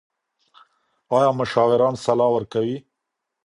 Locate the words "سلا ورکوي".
2.05-2.77